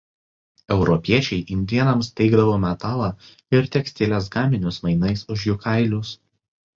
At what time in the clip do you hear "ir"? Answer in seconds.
3.57-3.67